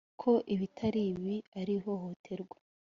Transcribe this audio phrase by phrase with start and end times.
[0.21, 2.57] ko ibitari ibi ari ihohoterwa